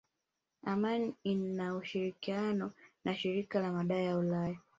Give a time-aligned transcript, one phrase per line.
[0.71, 2.71] Amani ina ushirikiano
[3.05, 4.57] na shirika la madawa la ulaya